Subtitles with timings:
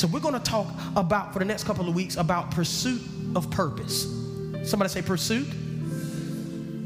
[0.00, 0.66] So we're going to talk
[0.96, 3.02] about, for the next couple of weeks, about pursuit
[3.36, 4.04] of purpose.
[4.64, 5.46] Somebody say pursuit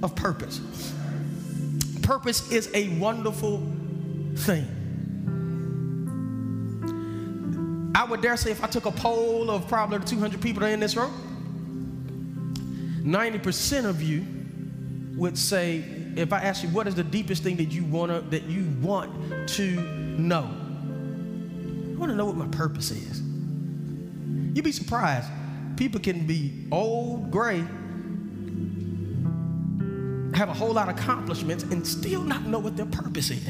[0.03, 0.61] of purpose.
[2.03, 3.59] Purpose is a wonderful
[4.35, 4.67] thing.
[7.95, 10.75] I would dare say if I took a poll of probably 200 people that are
[10.75, 11.13] in this room,
[13.05, 14.27] 90% of you
[15.17, 15.85] would say,
[16.17, 19.49] if I ask you what is the deepest thing that you wanna that you want
[19.51, 19.81] to
[20.19, 20.64] know,
[22.05, 23.21] want to know what my purpose is.
[24.55, 25.27] You'd be surprised.
[25.77, 27.65] People can be old, gray,
[30.37, 33.49] have a whole lot of accomplishments, and still not know what their purpose is.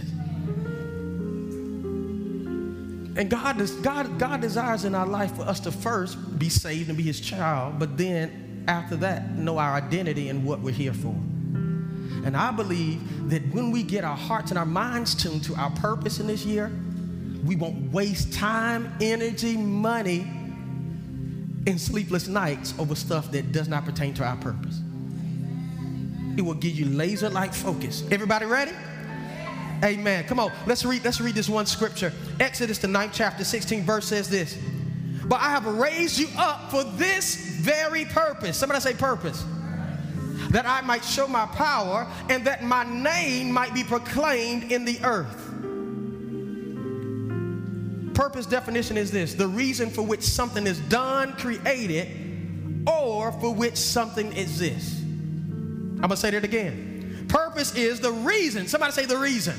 [3.17, 6.97] And God, God, God desires in our life for us to first be saved and
[6.97, 11.17] be His child, but then after that, know our identity and what we're here for.
[12.25, 15.71] And I believe that when we get our hearts and our minds tuned to our
[15.71, 16.71] purpose in this year,
[17.45, 20.21] we won't waste time, energy, money,
[21.67, 24.81] and sleepless nights over stuff that does not pertain to our purpose.
[26.37, 28.03] It will give you laser like focus.
[28.11, 28.73] Everybody ready?
[29.83, 30.25] Amen.
[30.25, 32.13] Come on, let's read, let's read this one scripture.
[32.41, 34.57] Exodus, the ninth chapter, 16 verse says this.
[35.27, 38.57] But I have raised you up for this very purpose.
[38.57, 39.45] Somebody say purpose.
[40.51, 44.99] That I might show my power and that my name might be proclaimed in the
[45.03, 45.54] earth.
[48.15, 52.09] Purpose definition is this the reason for which something is done, created,
[52.87, 55.01] or for which something exists.
[55.03, 57.27] I'm gonna say that again.
[57.29, 59.55] Purpose is the reason, somebody say the reason,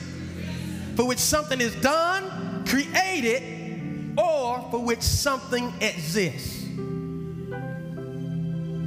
[0.95, 6.63] for which something is done, created, or for which something exists.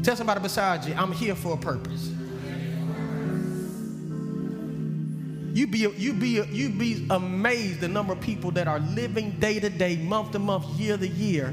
[0.02, 2.12] Tell somebody beside you, I'm here for a purpose.
[5.58, 9.58] You be, you be, you be amazed the number of people that are living day
[9.58, 11.52] to day, month to month, year to year,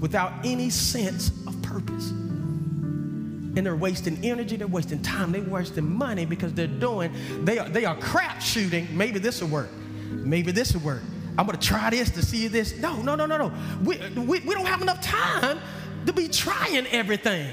[0.00, 2.10] without any sense of purpose.
[2.10, 7.12] And they're wasting energy, they're wasting time, they're wasting money because they're doing,
[7.44, 8.88] they are, they are crap shooting.
[8.90, 9.70] Maybe this will work.
[10.10, 11.02] Maybe this will work.
[11.38, 12.76] I'm gonna try this to see this.
[12.78, 13.52] No, no, no, no, no.
[13.84, 15.60] We, we, we don't have enough time
[16.04, 17.48] to be trying everything.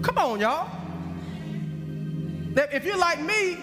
[0.00, 0.76] Come on, y'all.
[2.54, 3.58] If you're like me,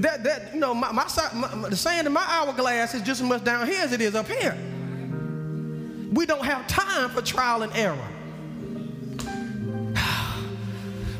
[0.00, 3.28] that, that you know, my, my, my, the sand in my hourglass is just as
[3.28, 4.56] much down here as it is up here.
[6.12, 8.08] We don't have time for trial and error.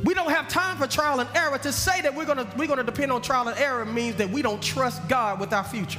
[0.04, 1.56] We don't have time for trial and error.
[1.56, 4.42] To say that we're gonna, we're gonna depend on trial and error means that we
[4.42, 5.98] don't trust God with our future.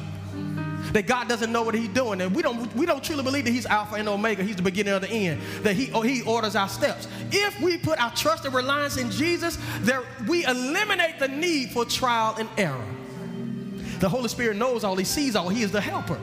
[0.93, 3.51] That God doesn't know what He's doing, and we don't, we don't truly believe that
[3.51, 6.55] He's Alpha and Omega, He's the beginning of the end, that He, oh, he orders
[6.55, 7.07] our steps.
[7.31, 11.85] If we put our trust and reliance in Jesus, there, we eliminate the need for
[11.85, 12.85] trial and error.
[13.99, 16.19] The Holy Spirit knows all, He sees all, He is the helper.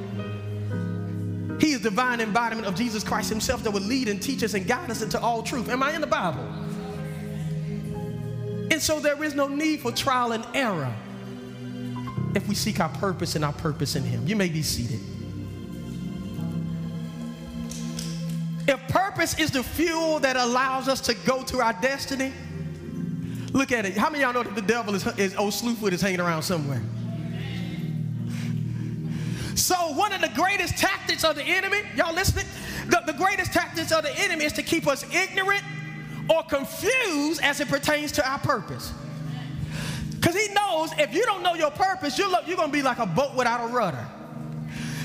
[1.60, 4.66] He is divine embodiment of Jesus Christ Himself that will lead and teach us and
[4.66, 5.68] guide us into all truth.
[5.68, 6.42] Am I in the Bible?
[8.72, 10.92] And so there is no need for trial and error
[12.34, 14.26] if we seek our purpose and our purpose in Him.
[14.26, 15.00] You may be seated.
[18.68, 22.32] If purpose is the fuel that allows us to go to our destiny,
[23.52, 23.96] look at it.
[23.96, 26.82] How many y'all know that the devil is, is old Slewfoot is hanging around somewhere?
[29.54, 32.46] So, one of the greatest tactics of the enemy, y'all listening?
[32.86, 35.62] The, the greatest tactics of the enemy is to keep us ignorant
[36.28, 38.92] or confused as it pertains to our purpose.
[40.22, 42.98] Because he knows if you don't know your purpose, you're, you're going to be like
[42.98, 44.06] a boat without a rudder.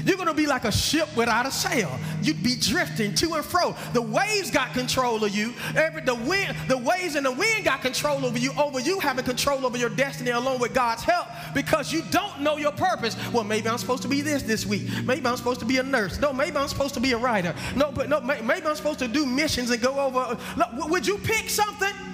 [0.06, 1.90] You're going to be like a ship without a sail.
[2.22, 3.76] You'd be drifting to and fro.
[3.94, 5.54] The waves got control of you.
[5.76, 9.26] Every, the wind, the waves and the wind got control over you, over you having
[9.26, 13.18] control over your destiny along with God's help because you don't know your purpose.
[13.34, 14.88] Well, maybe I'm supposed to be this this week.
[15.04, 16.22] Maybe I'm supposed to be a nurse.
[16.22, 17.56] No, maybe I'm supposed to be a writer.
[17.76, 20.38] No, but no, maybe I'm supposed to do missions and go over.
[20.56, 22.07] No, would you pick something?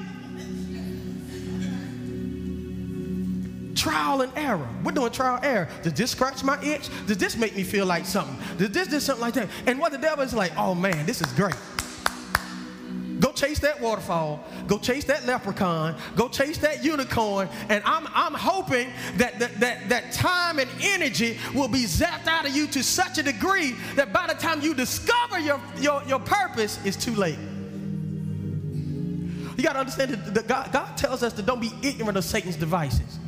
[3.93, 4.67] Trial and error.
[4.83, 5.69] We're doing trial and error.
[5.83, 6.89] Does this scratch my itch?
[7.05, 8.35] Does this make me feel like something?
[8.57, 9.49] Does this do something like that?
[9.67, 11.55] And what the devil is like, oh man, this is great.
[13.19, 14.43] Go chase that waterfall.
[14.67, 15.95] Go chase that leprechaun.
[16.15, 17.47] Go chase that unicorn.
[17.69, 22.47] And I'm, I'm hoping that, that, that, that time and energy will be zapped out
[22.47, 26.19] of you to such a degree that by the time you discover your, your, your
[26.19, 27.37] purpose, it's too late.
[29.55, 32.55] You got to understand that God, God tells us to don't be ignorant of Satan's
[32.55, 33.19] devices.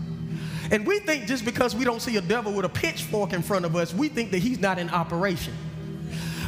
[0.71, 3.65] And we think just because we don't see a devil with a pitchfork in front
[3.65, 5.53] of us, we think that he's not in operation.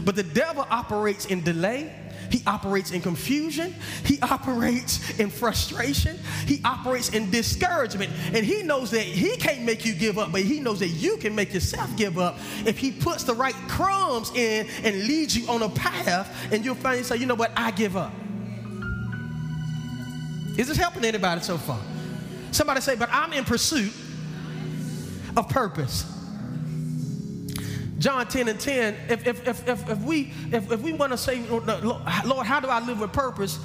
[0.03, 1.93] But the devil operates in delay,
[2.31, 3.73] He operates in confusion.
[4.03, 6.17] He operates in frustration.
[6.45, 8.11] He operates in discouragement.
[8.33, 11.17] And he knows that he can't make you give up, but he knows that you
[11.17, 15.47] can make yourself give up if he puts the right crumbs in and leads you
[15.47, 18.13] on a path, and you'll finally say, you know what, I give up.
[20.57, 21.79] Is this helping anybody so far?
[22.51, 23.93] Somebody say, but I'm in pursuit
[25.37, 26.03] of purpose.
[27.99, 31.17] John 10 and 10, if, if, if, if, if we, if, if we want to
[31.17, 33.59] say, Lord, how do I live with purpose?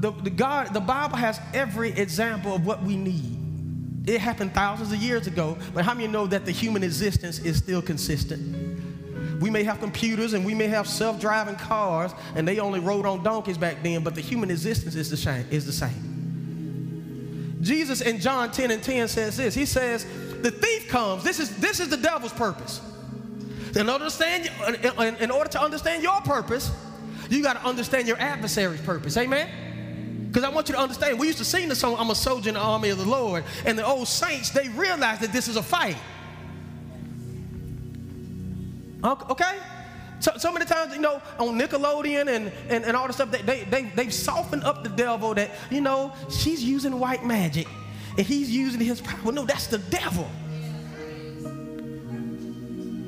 [0.00, 4.08] The, the, God, the Bible has every example of what we need.
[4.08, 7.58] It happened thousands of years ago, but how many know that the human existence is
[7.58, 9.40] still consistent?
[9.40, 13.22] We may have computers and we may have self-driving cars, and they only rode on
[13.22, 15.46] donkeys back then, but the human existence is the same.
[15.50, 17.58] Is the same.
[17.60, 19.54] Jesus in John 10 and 10 says this.
[19.54, 20.06] He says,
[20.42, 21.24] the thief comes.
[21.24, 22.80] This is, this is the devil's purpose.
[23.76, 26.70] In order, to understand, in order to understand your purpose,
[27.28, 29.16] you got to understand your adversary's purpose.
[29.16, 30.26] Amen?
[30.28, 32.48] Because I want you to understand, we used to sing the song, I'm a soldier
[32.48, 33.44] in the army of the Lord.
[33.64, 35.96] And the old saints, they realized that this is a fight.
[39.04, 39.58] Okay?
[40.20, 43.42] So, so many times, you know, on Nickelodeon and, and, and all the stuff, they,
[43.42, 47.68] they, they, they've softened up the devil that, you know, she's using white magic
[48.18, 49.32] and he's using his power.
[49.32, 50.28] No, that's the devil.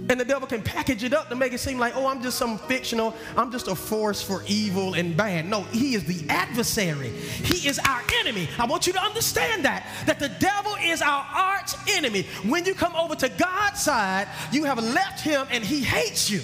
[0.08, 2.36] And the devil can package it up to make it seem like, oh, I'm just
[2.36, 5.46] some fictional, I'm just a force for evil and bad.
[5.46, 7.10] No, he is the adversary.
[7.10, 8.48] He is our enemy.
[8.58, 12.22] I want you to understand that, that the devil is our arch enemy.
[12.44, 16.40] When you come over to God's side, you have left him and he hates you.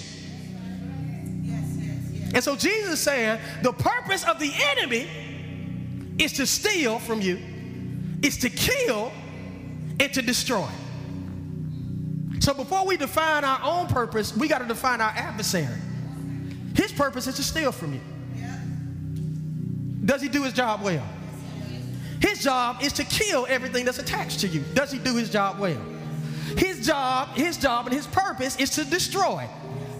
[2.33, 5.07] And so Jesus is saying the purpose of the enemy
[6.19, 7.39] is to steal from you,
[8.21, 9.11] is to kill,
[9.99, 10.67] and to destroy.
[12.39, 15.75] So before we define our own purpose, we got to define our adversary.
[16.75, 18.01] His purpose is to steal from you.
[20.05, 21.05] Does he do his job well?
[22.21, 24.61] His job is to kill everything that's attached to you.
[24.73, 25.81] Does he do his job well?
[26.57, 29.47] His job, his job and his purpose is to destroy.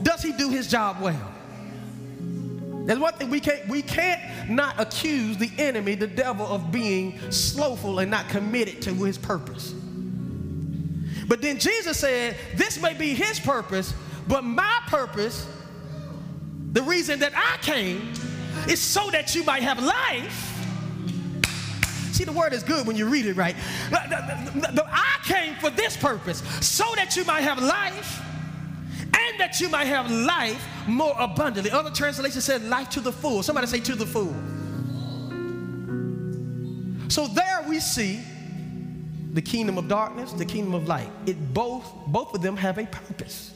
[0.01, 1.33] Does he do his job well?
[2.87, 7.19] There's one thing we can't we can't not accuse the enemy, the devil, of being
[7.31, 9.73] slowful and not committed to his purpose.
[11.27, 13.93] But then Jesus said, This may be his purpose,
[14.29, 15.45] but my purpose,
[16.71, 18.13] the reason that I came,
[18.69, 20.53] is so that you might have life.
[22.13, 23.57] See, the word is good when you read it right.
[23.91, 28.23] I came for this purpose, so that you might have life
[29.17, 31.71] and that you might have life more abundantly.
[31.71, 33.41] Other translations said life to the full.
[33.43, 34.33] Somebody say to the full.
[37.09, 38.21] So there we see
[39.33, 41.09] the kingdom of darkness, the kingdom of light.
[41.25, 43.53] It both, both of them have a purpose.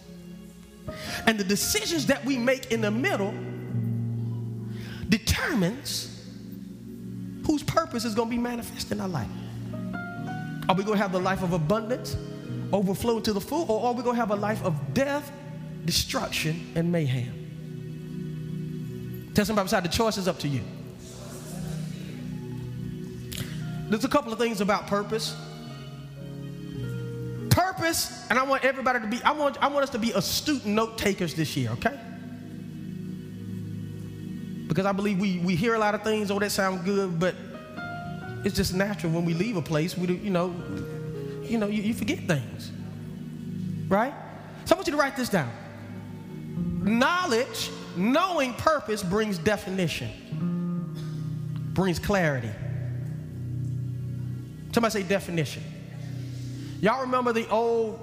[1.27, 3.33] And the decisions that we make in the middle
[5.09, 6.07] determines
[7.45, 9.27] whose purpose is going to be manifest in our life.
[10.69, 12.15] Are we going to have the life of abundance,
[12.71, 15.31] overflow to the full, or are we going to have a life of death,
[15.85, 17.37] destruction, and mayhem?
[19.33, 20.61] Tell somebody beside the choice is up to you.
[23.89, 25.35] There's a couple of things about purpose
[27.51, 30.65] purpose, and I want everybody to be, I want, I want us to be astute
[30.65, 31.99] note takers this year, okay?
[34.67, 37.35] Because I believe we, we hear a lot of things, oh, that sounds good, but
[38.45, 40.55] it's just natural when we leave a place, we do, you know,
[41.43, 42.71] you know, you, you forget things.
[43.89, 44.13] Right?
[44.65, 45.51] So I want you to write this down.
[46.81, 50.09] Knowledge, knowing purpose brings definition,
[51.73, 52.49] brings clarity.
[54.73, 55.63] Somebody say definition.
[56.81, 57.99] Y'all remember the old,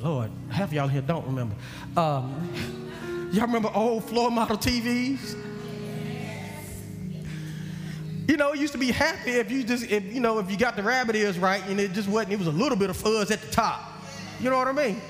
[0.00, 1.54] Lord, half y'all here don't remember.
[1.96, 5.36] Um, y'all remember old floor model TVs?
[8.28, 10.56] You know, it used to be happy if you just, if you know, if you
[10.56, 12.96] got the rabbit ears right and it just wasn't, it was a little bit of
[12.96, 13.80] fuzz at the top.
[14.40, 15.00] You know what I mean?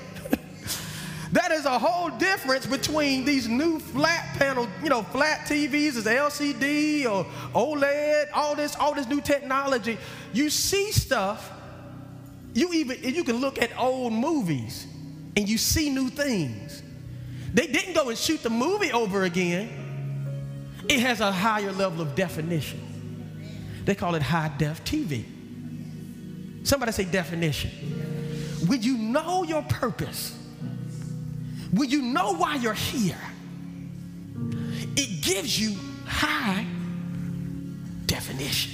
[1.33, 6.05] That is a whole difference between these new flat panel, you know, flat TVs as
[6.05, 9.97] LCD or OLED, all this, all this new technology.
[10.31, 11.51] You see stuff
[12.53, 14.87] you even you can look at old movies
[15.35, 16.83] and you see new things.
[17.53, 19.69] They didn't go and shoot the movie over again.
[20.87, 22.79] It has a higher level of definition.
[23.85, 25.25] They call it high def TV.
[26.63, 27.71] Somebody say definition.
[28.67, 30.37] When you know your purpose,
[31.73, 33.17] when you know why you're here,
[34.95, 35.75] it gives you
[36.05, 36.65] high
[38.05, 38.71] definition.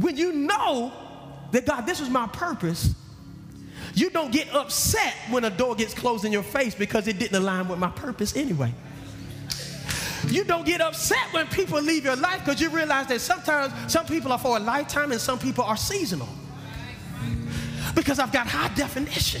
[0.00, 0.92] When you know
[1.52, 2.94] that God, this was my purpose,
[3.96, 7.36] You don't get upset when a door gets closed in your face because it didn't
[7.36, 8.72] align with my purpose anyway.
[10.28, 14.04] You don't get upset when people leave your life because you realize that sometimes some
[14.04, 16.28] people are for a lifetime and some people are seasonal.
[17.94, 19.40] Because I've got high definition.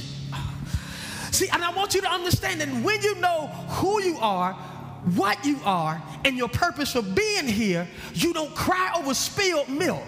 [1.36, 4.54] See, and I want you to understand that when you know who you are,
[5.16, 10.02] what you are, and your purpose for being here, you don't cry over spilled milk.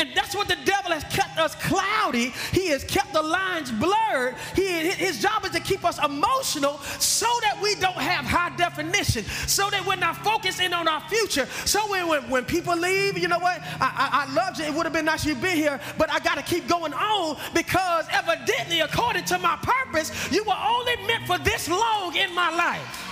[0.00, 2.32] And that's what the devil has kept us cloudy.
[2.52, 4.34] He has kept the lines blurred.
[4.56, 9.24] He, his job is to keep us emotional so that we don't have high definition,
[9.46, 11.44] so that we're not focusing on our future.
[11.66, 13.60] So when, when, when people leave, you know what?
[13.78, 14.64] I, I, I loved you.
[14.64, 17.36] It would have been nice you'd be here, but I got to keep going on
[17.52, 22.48] because evidently, according to my purpose, you were only meant for this long in my
[22.48, 23.09] life.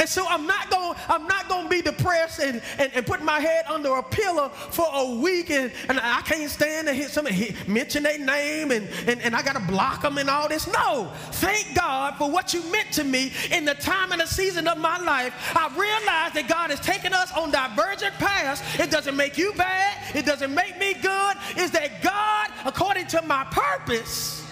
[0.00, 3.22] And so I'm not going I'm not going to be depressed and, and, and put
[3.22, 7.08] my head under a pillow for a week and, and I can't stand to hear
[7.08, 10.66] somebody mention their name and, and, and I got to block them and all this.
[10.72, 11.12] No.
[11.32, 14.78] Thank God for what you meant to me in the time and the season of
[14.78, 15.34] my life.
[15.54, 18.62] I realize that God has taken us on divergent paths.
[18.80, 20.16] It doesn't make you bad.
[20.16, 21.36] It doesn't make me good.
[21.58, 24.46] Is that God, according to my purpose,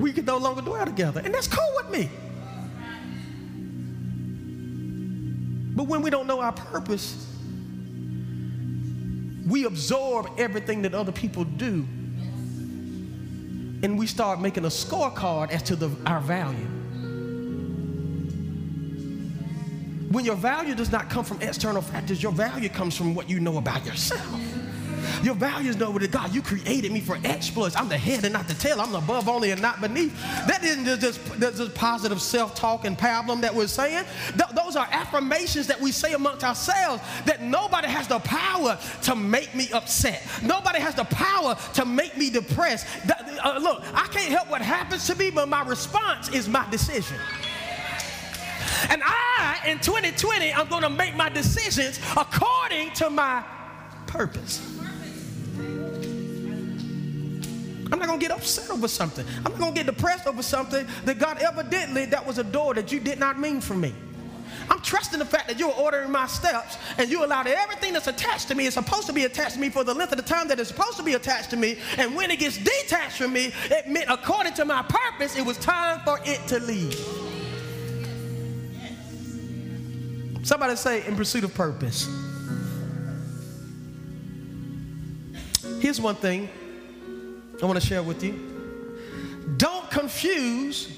[0.00, 1.20] we can no longer dwell together.
[1.22, 2.08] And that's cool with me.
[5.74, 7.26] But when we don't know our purpose,
[9.46, 11.86] we absorb everything that other people do
[13.84, 16.56] and we start making a scorecard as to the, our value.
[20.10, 23.40] When your value does not come from external factors, your value comes from what you
[23.40, 24.40] know about yourself.
[25.22, 27.76] Your values know that God, you created me for exploits.
[27.76, 28.80] I'm the head and not the tail.
[28.80, 30.14] I'm above only and not beneath.
[30.46, 34.04] That isn't just, just positive self-talk and pablum that we're saying.
[34.36, 39.14] Th- those are affirmations that we say amongst ourselves that nobody has the power to
[39.14, 40.22] make me upset.
[40.42, 42.86] Nobody has the power to make me depressed.
[43.08, 47.16] uh, look, I can't help what happens to me, but my response is my decision.
[48.90, 53.44] And I, in 2020, I'm going to make my decisions according to my
[54.06, 54.73] purpose.
[57.92, 59.26] I'm not to get upset over something.
[59.44, 62.92] I'm not to get depressed over something that God evidently, that was a door that
[62.92, 63.94] you did not mean for me.
[64.70, 68.48] I'm trusting the fact that you're ordering my steps and you allowed everything that's attached
[68.48, 70.48] to me is supposed to be attached to me for the length of the time
[70.48, 71.78] that it's supposed to be attached to me.
[71.98, 75.58] And when it gets detached from me, it meant according to my purpose, it was
[75.58, 76.94] time for it to leave.
[80.42, 82.08] Somebody say, in pursuit of purpose.
[85.80, 86.48] Here's one thing
[87.62, 88.54] I want to share with you.
[89.56, 90.88] Don't confuse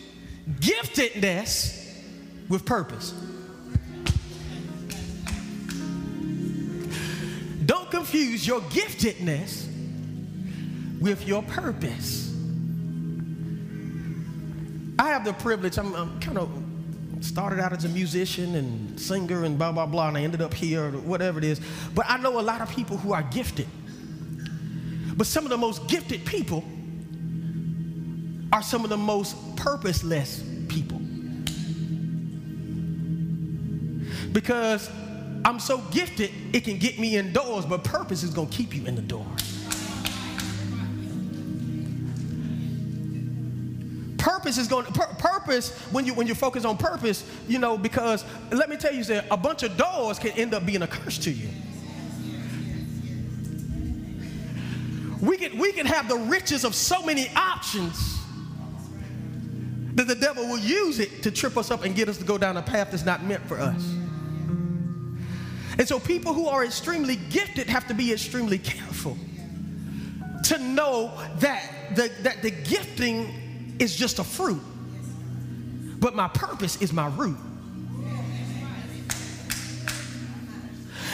[0.61, 2.01] giftedness
[2.49, 3.13] with purpose.
[7.67, 9.67] Don't confuse your giftedness
[11.01, 12.33] with your purpose.
[14.99, 16.49] I have the privilege, I'm, I'm kind of
[17.21, 20.55] started out as a musician and singer and blah, blah, blah, and I ended up
[20.55, 21.61] here or whatever it is.
[21.95, 23.67] But I know a lot of people who are gifted.
[25.17, 26.63] But some of the most gifted people
[28.53, 31.01] are some of the most purposeless people.
[34.33, 34.91] Because
[35.45, 38.85] I'm so gifted, it can get me indoors, but purpose is going to keep you
[38.85, 39.27] in the door.
[44.19, 47.79] Purpose is going to, pur- purpose, when you, when you focus on purpose, you know,
[47.79, 50.87] because let me tell you, that a bunch of doors can end up being a
[50.87, 51.49] curse to you.
[55.21, 58.19] We can, we can have the riches of so many options
[59.95, 62.37] that the devil will use it to trip us up and get us to go
[62.37, 63.83] down a path that's not meant for us.
[65.79, 69.17] And so people who are extremely gifted have to be extremely careful
[70.45, 74.63] to know that the, that the gifting is just a fruit,
[75.99, 77.39] but my purpose is my root.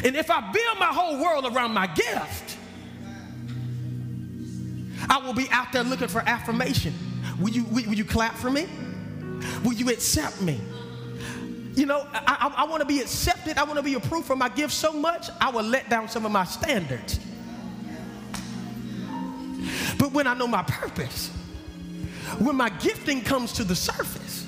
[0.04, 2.51] And if I build my whole world around my gift,
[5.12, 6.94] I will be out there looking for affirmation.
[7.38, 8.66] Will you, will, you clap for me?
[9.62, 10.58] Will you accept me?
[11.74, 13.58] You know, I, I, I want to be accepted.
[13.58, 16.24] I want to be approved for my gift so much, I will let down some
[16.24, 17.20] of my standards.
[19.98, 21.28] But when I know my purpose,
[22.38, 24.46] when my gifting comes to the surface,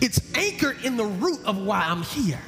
[0.00, 2.42] it's anchored in the root of why I'm here.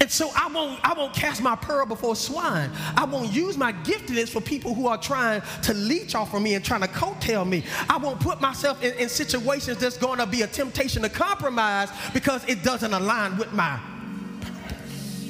[0.00, 2.70] And so I won't, I won't cast my pearl before swine.
[2.96, 6.54] I won't use my giftedness for people who are trying to leech off of me
[6.54, 7.64] and trying to coattail me.
[7.88, 11.90] I won't put myself in, in situations that's going to be a temptation to compromise
[12.12, 13.78] because it doesn't align with my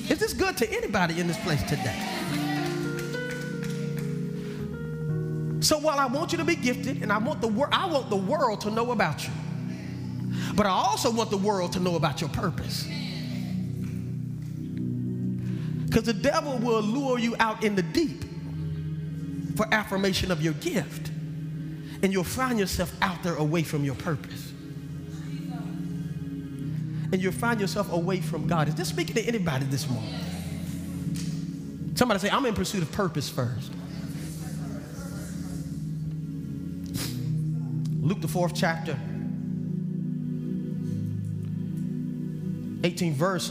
[0.09, 1.97] Is this good to anybody in this place today?
[5.61, 8.09] So while I want you to be gifted and I want the wor- I want
[8.09, 9.33] the world to know about you.
[10.55, 12.87] But I also want the world to know about your purpose.
[15.97, 18.23] Because the devil will lure you out in the deep
[19.57, 21.09] for affirmation of your gift.
[22.03, 24.53] And you'll find yourself out there away from your purpose.
[27.11, 28.69] And you'll find yourself away from God.
[28.69, 30.13] Is this speaking to anybody this morning?
[31.95, 33.73] Somebody say, I'm in pursuit of purpose first.
[38.03, 38.99] Luke, the fourth chapter,
[42.85, 43.51] 18 verse.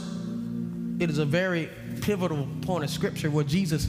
[1.00, 1.68] It is a very
[2.06, 3.86] pivotal point of scripture where Jesus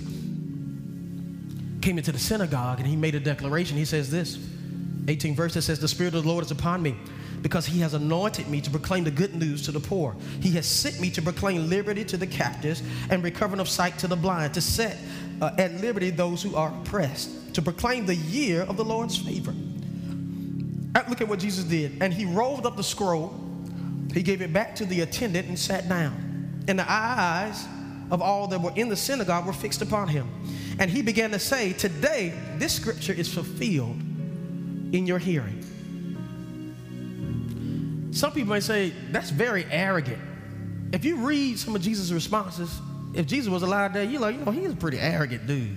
[1.81, 3.77] came into the synagogue and he made a declaration.
[3.77, 4.39] He says this
[5.07, 6.95] 18 verse that says, The Spirit of the Lord is upon me
[7.43, 10.15] because he has anointed me to proclaim the good news to the poor.
[10.41, 12.81] He has sent me to proclaim liberty to the captives
[13.11, 14.97] and recovering of sight to the blind, to set
[15.39, 19.53] uh, at liberty those who are oppressed, to proclaim the year of the Lord's favor.
[20.95, 22.01] Uh, look at what Jesus did.
[22.01, 23.39] And he rolled up the scroll,
[24.11, 26.65] he gave it back to the attendant and sat down.
[26.67, 27.67] And the eyes
[28.11, 30.29] of all that were in the synagogue were fixed upon him.
[30.79, 33.99] And he began to say, Today, this scripture is fulfilled
[34.93, 35.63] in your hearing.
[38.11, 40.21] Some people may say, That's very arrogant.
[40.93, 42.79] If you read some of Jesus' responses,
[43.13, 45.75] if Jesus was alive today, you're like, you know, he's a pretty arrogant dude.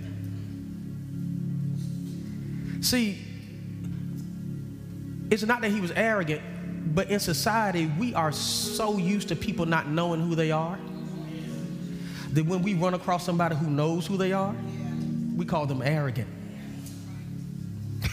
[2.85, 3.19] See,
[5.31, 6.43] it's not that he was arrogant,
[6.95, 10.79] but in society, we are so used to people not knowing who they are
[12.33, 14.55] that when we run across somebody who knows who they are,
[15.37, 16.29] we call them arrogant.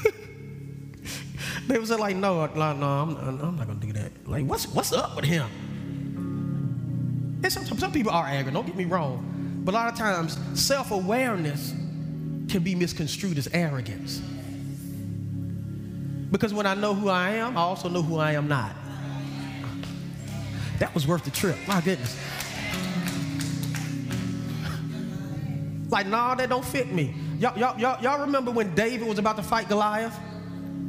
[1.68, 4.28] they was like, no, no, no, I'm, I'm not gonna do that.
[4.28, 5.48] Like, what's what's up with him?
[7.44, 8.54] And some, some people are arrogant.
[8.56, 11.72] Don't get me wrong, but a lot of times self-awareness
[12.50, 14.22] can be misconstrued as arrogance.
[16.32, 18.76] Because when I know who I am, I also know who I am not.
[20.80, 21.58] That was worth the trip.
[21.68, 22.18] My goodness.
[25.90, 27.16] Like, nah, that don't fit me.
[27.40, 30.18] Y'all, y'all, y'all, y'all remember when David was about to fight Goliath?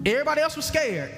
[0.05, 1.11] Everybody else was scared.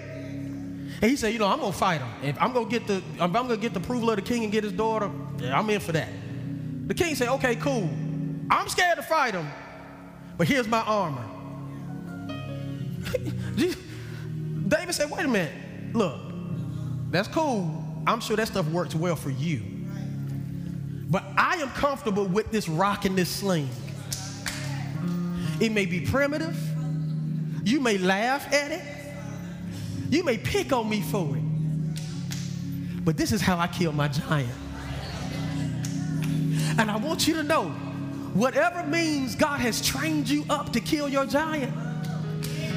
[1.03, 2.09] And he said, you know, I'm gonna fight him.
[2.23, 4.65] If I'm gonna get the I'm gonna get the approval of the king and get
[4.65, 6.09] his daughter, yeah, I'm in for that.
[6.89, 7.89] The king said, okay, cool.
[8.51, 9.49] I'm scared to fight him,
[10.37, 11.25] but here's my armor.
[13.57, 16.21] David said, wait a minute, look,
[17.11, 18.03] that's cool.
[18.07, 19.63] I'm sure that stuff works well for you.
[21.11, 23.69] But I am comfortable with this rock and this sling.
[25.59, 26.57] It may be primitive.
[27.65, 28.83] You may laugh at it.
[30.09, 33.05] You may pick on me for it.
[33.05, 34.51] But this is how I kill my giant.
[36.79, 37.71] And I want you to know
[38.33, 41.75] whatever means God has trained you up to kill your giant,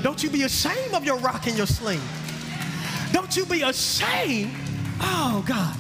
[0.02, 2.02] don't you be ashamed of your rock and your sling.
[3.12, 4.52] Don't you be ashamed.
[5.00, 5.76] Oh, God.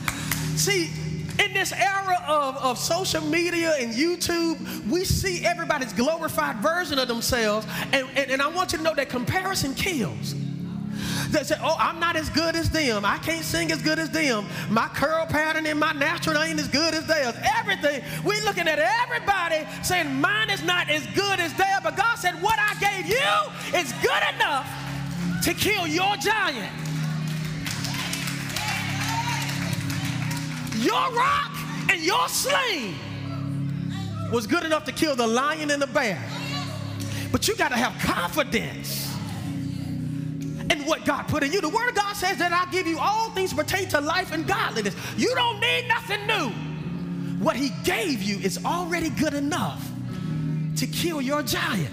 [0.57, 0.91] See,
[1.39, 7.07] in this era of, of social media and YouTube, we see everybody's glorified version of
[7.07, 7.65] themselves.
[7.91, 10.35] And, and, and I want you to know that comparison kills.
[11.29, 13.05] They say, oh, I'm not as good as them.
[13.05, 14.45] I can't sing as good as them.
[14.69, 17.33] My curl pattern and my natural ain't as good as theirs.
[17.57, 18.03] Everything.
[18.23, 21.79] We're looking at everybody saying mine is not as good as theirs.
[21.83, 24.69] But God said, what I gave you is good enough
[25.43, 26.82] to kill your giant.
[30.83, 31.51] Your rock
[31.89, 32.95] and your sling
[34.31, 36.21] was good enough to kill the lion and the bear.
[37.31, 39.09] But you got to have confidence
[40.69, 41.61] in what God put in you.
[41.61, 44.45] The Word of God says that I give you all things pertain to life and
[44.45, 44.95] godliness.
[45.17, 46.49] You don't need nothing new.
[47.43, 49.89] What He gave you is already good enough
[50.77, 51.89] to kill your giant.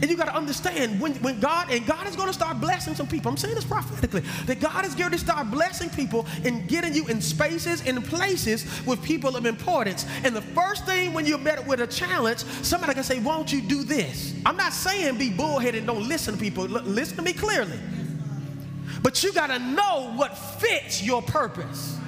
[0.00, 2.94] And you got to understand when, when God, and God is going to start blessing
[2.94, 3.30] some people.
[3.30, 7.06] I'm saying this prophetically, that God is going to start blessing people and getting you
[7.06, 10.06] in spaces and places with people of importance.
[10.24, 13.62] And the first thing when you're met with a challenge, somebody can say, Won't you
[13.62, 14.34] do this?
[14.44, 16.64] I'm not saying be bullheaded and don't listen to people.
[16.64, 17.78] L- listen to me clearly.
[19.02, 21.98] But you got to know what fits your purpose.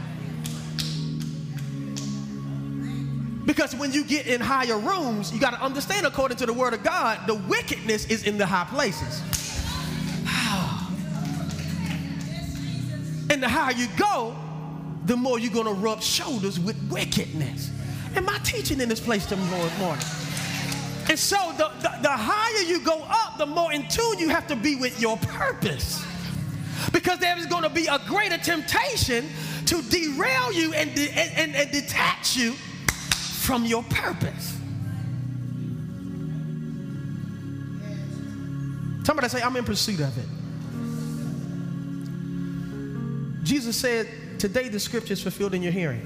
[3.47, 6.75] Because when you get in higher rooms, you got to understand, according to the word
[6.75, 9.23] of God, the wickedness is in the high places.
[13.31, 14.35] and the higher you go,
[15.05, 17.71] the more you're going to rub shoulders with wickedness.
[18.17, 20.05] Am I teaching in this place tomorrow morning?
[21.09, 24.49] And so the, the, the higher you go up, the more in tune you have
[24.49, 26.05] to be with your purpose.
[26.93, 29.29] Because there is going to be a greater temptation
[29.67, 32.57] to derail you and, de- and, and, and detach you
[33.47, 34.59] from your purpose.
[39.05, 40.27] Somebody say, I'm in pursuit of it.
[43.45, 44.09] Jesus said,
[44.41, 46.03] Today the scripture is fulfilled in your hearing.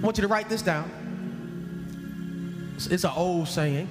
[0.00, 0.90] I want you to write this down.
[2.76, 3.88] It's, an old saying,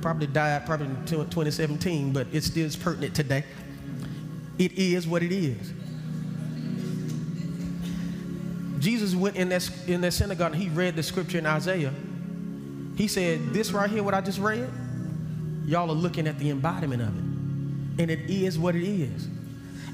[0.00, 3.44] probably died probably in 2017, but it still is pertinent today.
[4.56, 5.72] It is what it is.
[8.84, 11.90] Jesus went in that, in that synagogue and he read the scripture in Isaiah.
[12.96, 14.68] He said, This right here, what I just read,
[15.64, 18.02] y'all are looking at the embodiment of it.
[18.02, 19.26] And it is what it is.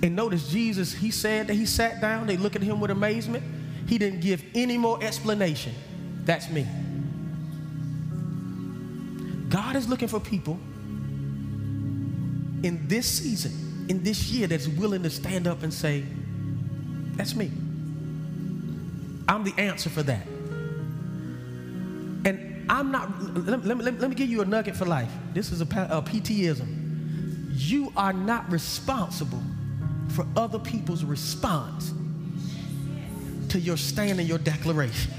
[0.03, 3.45] And notice Jesus, he said that he sat down, they look at him with amazement.
[3.87, 5.73] He didn't give any more explanation.
[6.25, 6.67] That's me.
[9.51, 10.55] God is looking for people
[12.65, 16.05] in this season, in this year, that's willing to stand up and say,
[17.15, 17.53] That's me.
[19.31, 20.27] I'm the answer for that.
[22.27, 25.13] And I'm not, let, let, let, let me give you a nugget for life.
[25.33, 27.53] This is a, a PTism.
[27.55, 29.41] You are not responsible
[30.09, 31.95] for other people's response
[33.51, 35.13] to your stand and your declaration.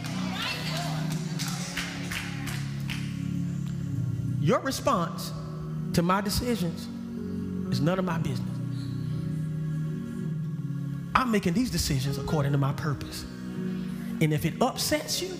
[4.41, 5.31] Your response
[5.93, 6.85] to my decisions
[7.71, 8.49] is none of my business.
[11.15, 13.23] I'm making these decisions according to my purpose.
[14.21, 15.35] And if it upsets you,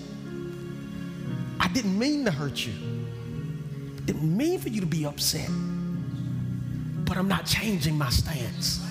[1.60, 2.74] I didn't mean to hurt you.
[4.06, 5.48] Didn't mean for you to be upset.
[7.06, 8.84] But I'm not changing my stance.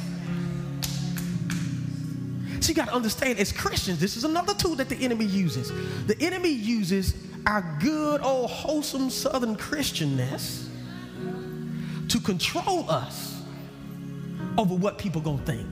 [2.61, 5.73] So you got to understand, as Christians, this is another tool that the enemy uses.
[6.07, 7.15] The enemy uses
[7.47, 10.69] our good old wholesome southern Christianness
[12.09, 13.43] to control us
[14.59, 15.67] over what people gonna think.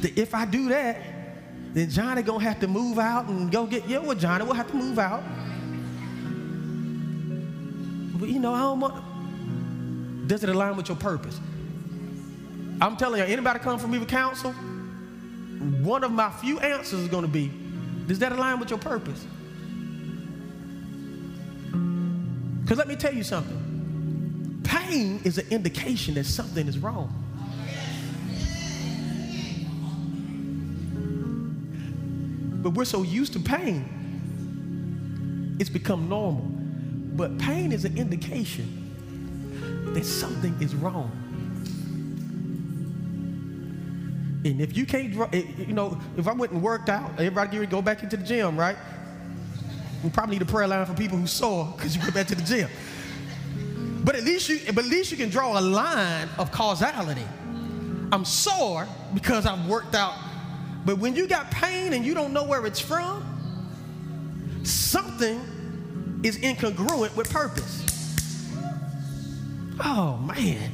[0.00, 0.96] That if I do that,
[1.74, 4.68] then Johnny gonna have to move out and go get yeah, well Johnny will have
[4.68, 5.22] to move out.
[8.18, 11.38] But you know, I don't want does it align with your purpose?
[12.80, 17.08] I'm telling you, anybody come from me with counsel, one of my few answers is
[17.08, 17.52] gonna be,
[18.06, 19.26] does that align with your purpose?
[22.62, 27.23] Because let me tell you something pain is an indication that something is wrong.
[32.64, 33.84] But we're so used to pain,
[35.60, 36.46] it's become normal.
[37.14, 38.80] But pain is an indication
[39.92, 41.12] that something is wrong.
[44.46, 47.68] And if you can't, eh, you know, if I went and worked out, everybody get
[47.68, 48.78] go back into the gym, right?
[50.02, 52.34] We probably need a prayer line for people who sore because you go back to
[52.34, 52.70] the gym.
[54.04, 57.26] But at least you, but at least you can draw a line of causality.
[58.10, 60.23] I'm sore because I've worked out.
[60.84, 63.24] But when you got pain and you don't know where it's from,
[64.64, 67.82] something is incongruent with purpose.
[69.82, 70.70] Oh man.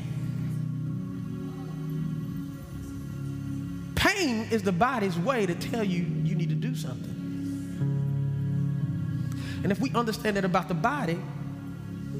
[3.94, 7.16] Pain is the body's way to tell you you need to do something.
[9.62, 11.20] And if we understand that about the body,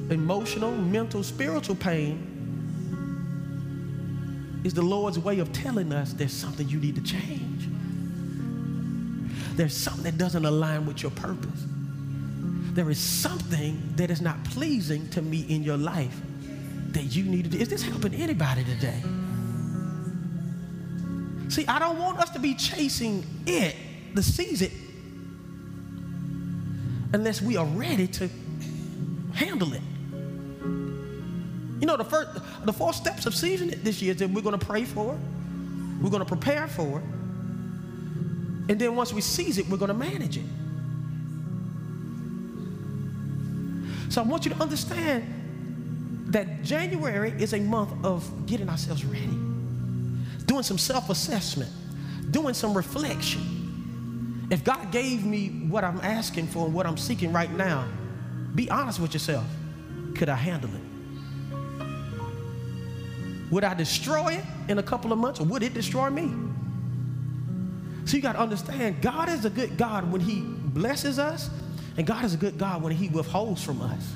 [0.09, 2.27] emotional, mental, spiritual pain
[4.63, 7.50] is the Lord's way of telling us there's something you need to change.
[9.61, 11.65] There's something that doesn't align with your purpose.
[12.73, 16.19] There is something that is not pleasing to me in your life
[16.93, 17.59] that you need to do.
[17.59, 18.99] Is this helping anybody today?
[21.49, 23.75] See, I don't want us to be chasing it,
[24.15, 24.71] the season,
[27.13, 28.31] unless we are ready to
[29.35, 29.83] handle it.
[31.79, 32.31] You know, the first,
[32.65, 35.19] the four steps of season this year is that we're going to pray for it,
[36.01, 37.05] we're going to prepare for it,
[38.69, 40.45] and then once we seize it, we're going to manage it.
[44.11, 49.37] So I want you to understand that January is a month of getting ourselves ready,
[50.45, 51.71] doing some self assessment,
[52.31, 53.61] doing some reflection
[54.51, 57.87] if God gave me what I'm asking for and what I'm seeking right now,
[58.53, 59.45] be honest with yourself.
[60.13, 60.81] Could I handle it?
[63.49, 66.33] Would I destroy it in a couple of months or would it destroy me?
[68.11, 71.49] So you got to understand God is a good God when He blesses us,
[71.95, 74.15] and God is a good God when He withholds from us.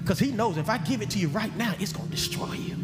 [0.00, 2.54] Because He knows if I give it to you right now, it's going to destroy
[2.54, 2.74] you.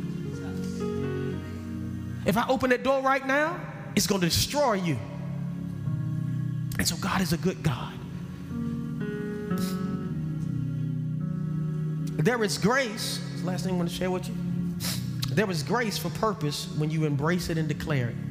[2.26, 3.58] If I open that door right now,
[3.96, 4.98] it's going to destroy you.
[6.78, 7.94] And so God is a good God.
[12.22, 14.34] There is grace, last thing I want to share with you.
[15.34, 18.29] There is grace for purpose when you embrace it and declare it.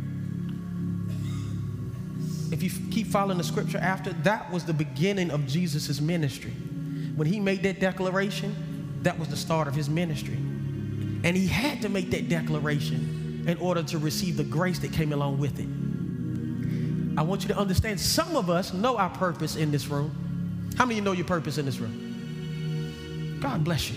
[2.62, 6.52] If you keep following the scripture after, that was the beginning of Jesus' ministry.
[7.16, 10.36] When he made that declaration, that was the start of his ministry.
[10.36, 15.14] And he had to make that declaration in order to receive the grace that came
[15.14, 15.68] along with it.
[17.18, 20.74] I want you to understand some of us know our purpose in this room.
[20.78, 23.40] How many you know your purpose in this room?
[23.42, 23.96] God bless you.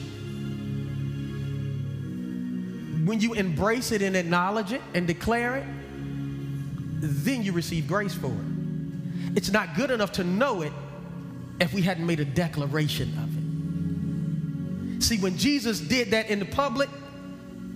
[3.07, 5.67] When you embrace it and acknowledge it and declare it,
[7.01, 8.52] then you receive grace for it.
[9.35, 10.73] It's not good enough to know it
[11.61, 13.37] if we hadn't made a declaration of
[14.99, 15.03] it.
[15.03, 16.89] See, when Jesus did that in the public,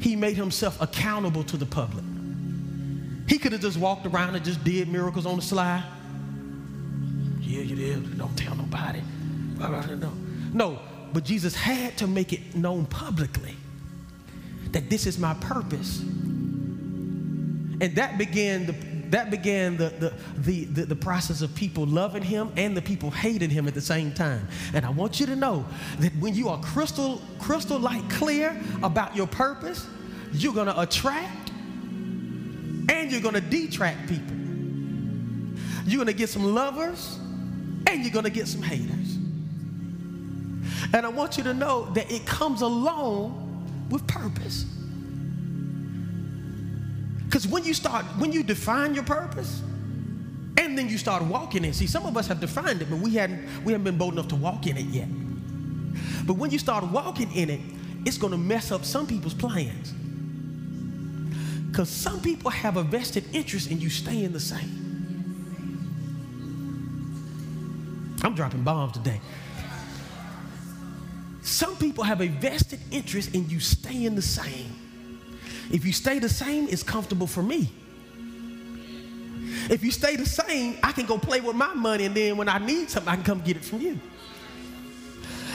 [0.00, 2.04] he made himself accountable to the public.
[3.28, 5.82] He could have just walked around and just did miracles on the sly.
[7.40, 8.18] Yeah, you did.
[8.18, 9.02] Don't tell nobody.
[9.58, 10.12] No.
[10.52, 10.78] No,
[11.12, 13.56] but Jesus had to make it known publicly
[14.72, 16.00] that this is my purpose.
[16.00, 18.74] And that began the,
[19.10, 23.10] that began the, the, the, the, the process of people loving him and the people
[23.10, 24.46] hating him at the same time.
[24.74, 25.64] And I want you to know
[25.98, 29.86] that when you are crystal, crystal light clear about your purpose,
[30.32, 31.50] you're going to attract
[32.88, 34.36] and you're going to detract people.
[35.86, 37.18] You're going to get some lovers
[37.86, 39.16] and you're going to get some haters.
[40.92, 44.66] And I want you to know that it comes along with purpose.
[47.36, 49.60] Because when you start, when you define your purpose,
[50.56, 51.74] and then you start walking it.
[51.74, 54.28] See, some of us have defined it, but we hadn't, we haven't been bold enough
[54.28, 55.06] to walk in it yet.
[56.26, 57.60] But when you start walking in it,
[58.06, 59.92] it's going to mess up some people's plans.
[61.68, 65.76] Because some people have a vested interest in you staying the same.
[68.22, 69.20] I'm dropping bombs today.
[71.42, 74.85] Some people have a vested interest in you staying the same.
[75.70, 77.70] If you stay the same, it's comfortable for me.
[79.68, 82.48] If you stay the same, I can go play with my money, and then when
[82.48, 83.98] I need something, I can come get it from you.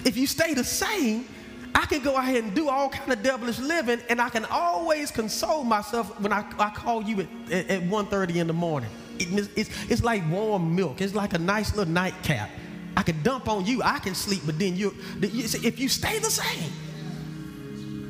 [0.03, 1.25] If you stay the same,
[1.73, 5.11] I can go ahead and do all kind of devilish living, and I can always
[5.11, 8.89] console myself when I, I call you at, at, at 1.30 in the morning.
[9.19, 10.99] It, it's, it's like warm milk.
[11.01, 12.49] It's like a nice little nightcap.
[12.97, 13.81] I can dump on you.
[13.83, 16.71] I can sleep, but then you, see if you stay the same,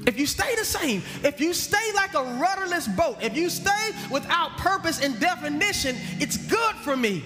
[0.08, 3.92] if you stay the same, if you stay like a rudderless boat, if you stay
[4.10, 7.24] without purpose and definition, it's good for me.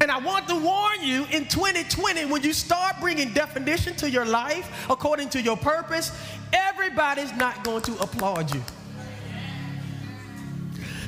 [0.00, 4.26] And I want to warn you in 2020, when you start bringing definition to your
[4.26, 6.12] life according to your purpose,
[6.52, 8.62] everybody's not going to applaud you.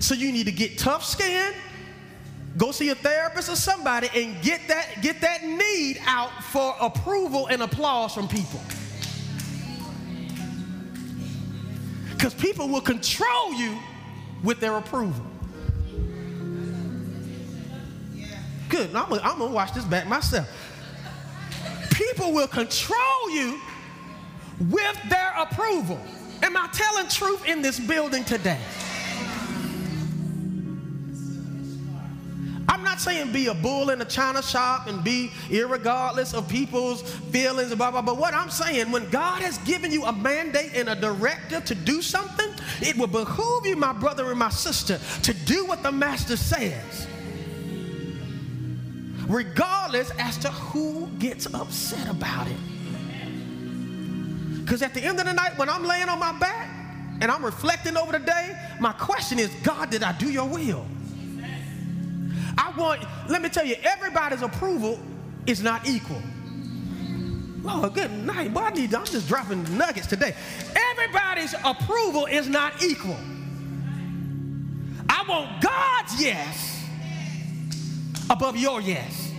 [0.01, 1.53] So you need to get tough skin,
[2.57, 7.49] go see a therapist or somebody, and get that, get that need out for approval
[7.49, 8.61] and applause from people.
[12.19, 13.79] Because people will control you
[14.43, 15.25] with their approval.
[18.69, 18.93] Good.
[18.93, 20.49] I'm going to watch this back myself.
[21.93, 23.61] People will control you
[24.69, 26.01] with their approval.
[26.43, 28.59] Am I telling truth in this building today?
[32.99, 37.91] Saying be a bull in a china shop and be irregardless of people's feelings, blah,
[37.91, 41.65] blah, but what I'm saying, when God has given you a mandate and a directive
[41.67, 42.49] to do something,
[42.81, 47.07] it will behoove you, my brother and my sister, to do what the master says.
[49.27, 52.57] Regardless as to who gets upset about it.
[54.69, 56.69] Because at the end of the night, when I'm laying on my back
[57.21, 60.85] and I'm reflecting over the day, my question is God, did I do your will?
[62.59, 64.99] I want, let me tell you, everybody's approval
[65.47, 66.21] is not equal.
[67.63, 68.53] Lord, good night.
[68.53, 70.35] Boy, I need, I'm just dropping nuggets today.
[70.91, 73.17] Everybody's approval is not equal.
[75.09, 76.85] I want God's yes
[78.29, 79.33] above your yes.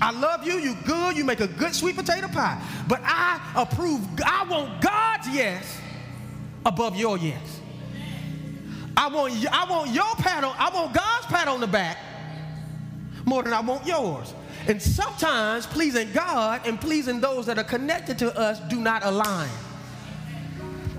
[0.00, 2.60] I love you, you good, you make a good sweet potato pie.
[2.88, 5.80] But I approve, I want God's yes
[6.66, 7.60] above your yes.
[8.96, 11.98] I want, I want your pat on, I want God's pat on the back
[13.28, 14.34] more than I want yours.
[14.66, 19.50] And sometimes pleasing God and pleasing those that are connected to us do not align.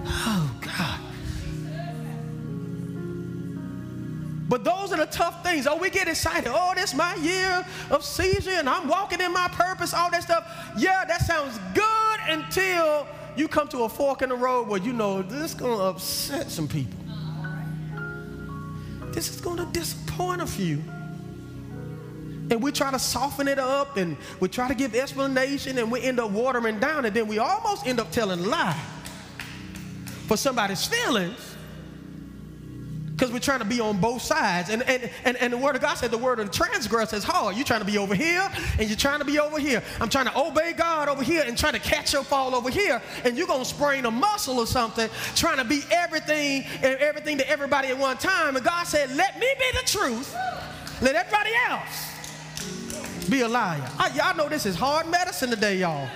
[0.06, 1.00] Oh, God.
[4.48, 5.68] But those are the tough things.
[5.68, 6.52] Oh, we get excited.
[6.52, 10.52] Oh, this my year of season and I'm walking in my purpose, all that stuff.
[10.76, 14.92] Yeah, that sounds good until you come to a fork in the road where you
[14.92, 16.98] know this is going to upset some people.
[19.12, 20.82] This is going to disappoint a few
[22.50, 26.02] and we try to soften it up and we try to give explanation and we
[26.02, 28.80] end up watering down and then we almost end up telling a lie
[30.28, 31.50] for somebody's feelings
[33.20, 34.70] because we're trying to be on both sides.
[34.70, 37.26] And, and, and, and the word of God said the word of the transgressor is
[37.26, 37.58] hard.
[37.58, 39.84] You're trying to be over here and you're trying to be over here.
[40.00, 43.02] I'm trying to obey God over here and trying to catch your fall over here.
[43.26, 47.38] And you're going to sprain a muscle or something trying to be everything and everything
[47.40, 48.56] to everybody at one time.
[48.56, 50.34] And God said, let me be the truth.
[51.02, 52.19] Let everybody else
[53.30, 53.88] be a liar.
[53.98, 56.10] I, y'all know this is hard medicine today, y'all.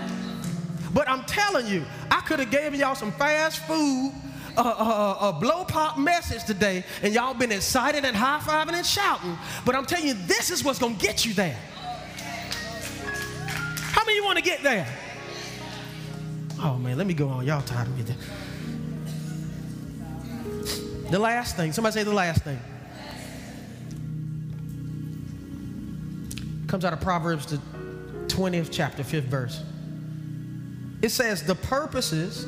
[0.93, 4.13] But I'm telling you, I could have given y'all some fast food
[4.58, 8.86] a, a, a blow pop message today, and y'all been excited and high fiving and
[8.86, 9.38] shouting.
[9.65, 11.58] But I'm telling you, this is what's gonna get you there.
[13.78, 14.88] How many you want to get there?
[16.60, 17.45] Oh man, let me go on.
[17.45, 18.04] Y'all tired of me.
[21.10, 21.71] The last thing.
[21.73, 22.60] Somebody say the last thing.
[26.73, 27.57] Comes out of Proverbs, the
[28.33, 29.62] 20th chapter, 5th verse.
[31.03, 32.47] It says, The purposes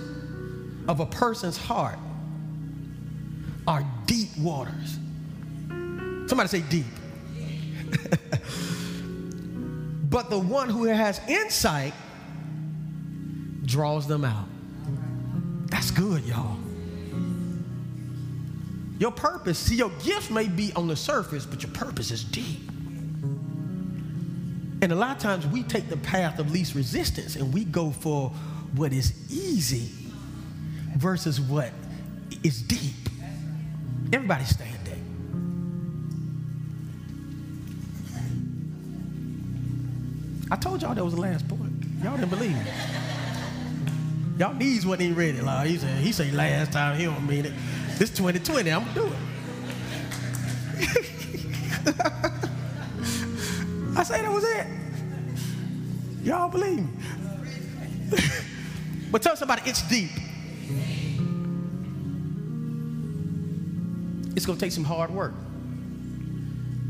[0.87, 1.99] of a person's heart
[3.67, 4.97] are deep waters.
[6.27, 6.87] Somebody say deep.
[10.09, 11.93] but the one who has insight
[13.63, 14.47] draws them out.
[15.67, 16.57] That's good, y'all.
[18.97, 22.71] Your purpose, see, your gift may be on the surface, but your purpose is deep.
[24.85, 27.89] And a lot of times we take the path of least resistance and we go
[27.89, 28.29] for
[28.75, 29.89] what is easy
[30.95, 31.71] versus what
[32.43, 32.93] is deep.
[34.13, 34.75] Everybody standing.
[40.51, 41.73] I told y'all that was the last point.
[42.03, 42.71] Y'all didn't believe me.
[44.37, 45.41] Y'all knees wasn't even ready.
[45.41, 47.53] Like he said, he said last time, he don't mean it.
[47.97, 49.11] This 2020, I'm gonna do
[51.87, 52.21] it.
[54.05, 54.67] Say that was it.
[56.21, 56.87] Y'all believe me.
[59.11, 60.11] but tell somebody it's deep.
[64.35, 65.33] It's going to take some hard work.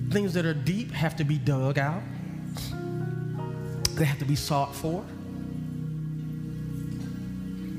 [0.09, 2.01] Things that are deep have to be dug out,
[3.93, 5.01] they have to be sought for.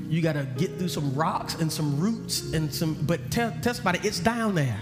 [0.09, 3.75] You got to get through some rocks and some roots and some, but tell, tell
[3.75, 4.79] somebody it's down there.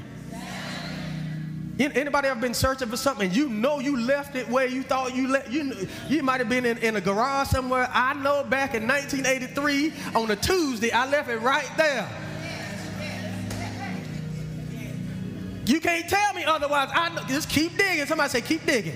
[1.78, 5.28] Anybody ever been searching for something you know you left it where you thought you
[5.28, 5.50] left?
[5.50, 5.74] You,
[6.08, 7.90] you might have been in, in a garage somewhere.
[7.92, 12.08] I know back in 1983 on a Tuesday, I left it right there.
[15.66, 16.90] You can't tell me otherwise.
[16.94, 18.06] I know, just keep digging.
[18.06, 18.96] Somebody say, keep digging.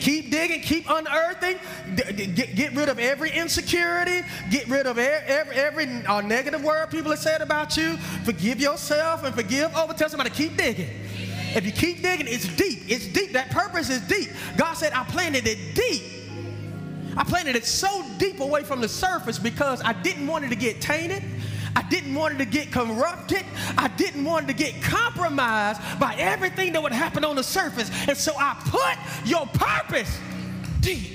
[0.00, 1.58] Keep digging, keep unearthing,
[1.96, 7.10] get, get rid of every insecurity, get rid of every, every uh, negative word people
[7.10, 7.96] have said about you.
[8.24, 9.94] Forgive yourself and forgive over.
[9.94, 10.90] Tell somebody, keep digging.
[11.56, 12.82] If you keep digging, it's deep.
[12.86, 13.32] It's deep.
[13.32, 14.28] That purpose is deep.
[14.58, 16.02] God said, I planted it deep.
[17.16, 20.54] I planted it so deep away from the surface because I didn't want it to
[20.54, 21.22] get tainted.
[21.74, 23.42] I didn't want it to get corrupted.
[23.78, 27.90] I didn't want it to get compromised by everything that would happen on the surface.
[28.06, 30.20] And so I put your purpose
[30.80, 31.14] deep.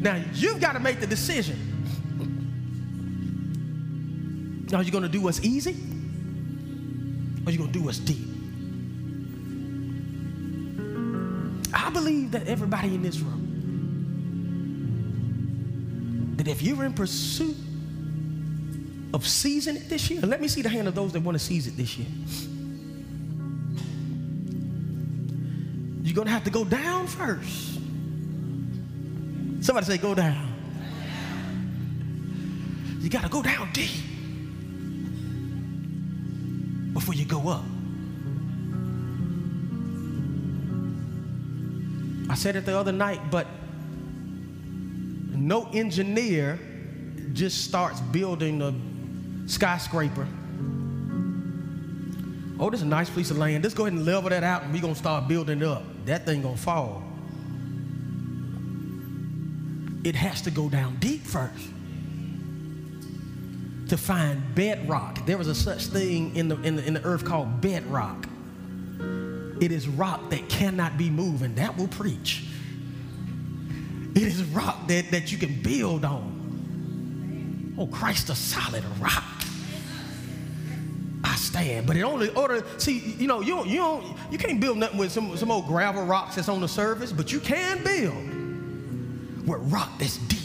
[0.00, 1.58] Now you've got to make the decision.
[4.74, 5.76] Are you going to do what's easy?
[7.46, 8.28] Are you going to do what's deep?
[11.72, 13.46] I believe that everybody in this room
[16.36, 17.56] that if you're in pursuit
[19.12, 21.44] of seizing it this year, let me see the hand of those that want to
[21.44, 22.08] seize it this year.
[26.02, 27.74] You're going to have to go down first.
[29.60, 30.48] Somebody say, go down.
[33.00, 34.09] You got to go down deep
[37.00, 37.64] before you go up.
[42.30, 43.46] I said it the other night, but
[45.34, 46.60] no engineer
[47.32, 50.28] just starts building a skyscraper.
[52.60, 53.64] Oh, this is a nice piece of land.
[53.64, 55.82] Let's go ahead and level that out and we're going to start building it up.
[56.04, 57.02] That thing going to fall.
[60.04, 61.66] It has to go down deep first
[63.90, 65.26] to find bedrock.
[65.26, 68.26] There was a such thing in the, in the, in the earth called bedrock.
[69.60, 72.44] It is rock that cannot be moved, and that will preach.
[74.14, 77.74] It is rock that, that you can build on.
[77.78, 79.24] Oh, Christ, a solid rock.
[81.24, 81.88] I stand.
[81.88, 85.10] But it only order, see, you know, you you don't, you can't build nothing with
[85.10, 89.90] some, some old gravel rocks that's on the surface, but you can build with rock
[89.98, 90.39] that's deep.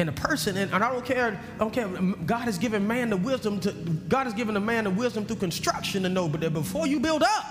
[0.00, 1.86] And a person, and, and I don't care, I don't care,
[2.24, 3.70] God has given man the wisdom to,
[4.08, 7.00] God has given a man the wisdom through construction to know, but that before you
[7.00, 7.44] build up,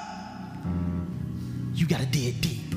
[1.76, 2.74] you got to dig deep.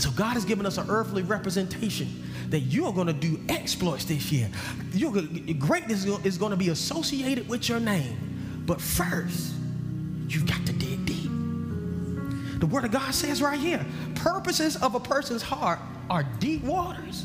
[0.00, 4.30] So God has given us an earthly representation that you're going to do exploits this
[4.30, 4.48] year.
[4.92, 8.62] You're gonna, greatness is going to be associated with your name.
[8.64, 9.54] But first,
[10.28, 11.30] you've got to dig deep.
[12.60, 15.80] The Word of God says right here purposes of a person's heart
[16.10, 17.24] are deep waters.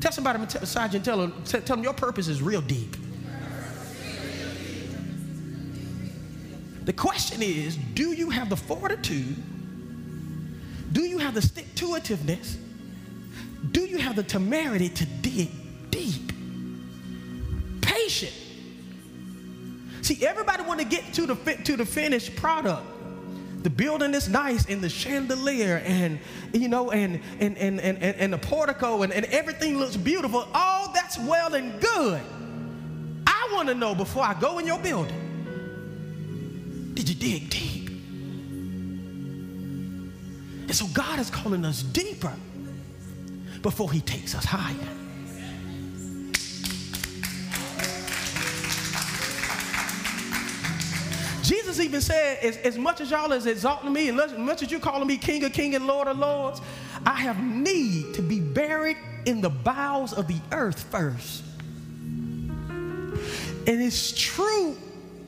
[0.00, 2.96] Tell somebody and tell them, tell them your purpose is real deep.
[6.84, 9.36] The question is do you have the fortitude?
[10.92, 12.56] Do you have the stick to itiveness?
[13.70, 15.50] Do you have the temerity to dig
[15.90, 16.32] deep?
[17.82, 18.32] Patient.
[20.02, 22.84] See, everybody want to get to the, to the finished product
[23.62, 26.18] the building is nice and the chandelier and
[26.52, 30.92] you know and and and and, and, the portico and, and everything looks beautiful all
[30.92, 32.20] that's well and good
[33.26, 35.30] i want to know before i go in your building
[37.00, 37.88] did you dig deep?
[40.68, 42.34] And so God is calling us deeper
[43.62, 44.99] before He takes us higher.
[51.50, 54.70] Jesus even said, as, as much as y'all is exalting me, and as much as
[54.70, 56.60] you calling me King of Kings and Lord of Lords,
[57.04, 58.96] I have need to be buried
[59.26, 61.42] in the bowels of the earth first.
[63.66, 64.76] And it's true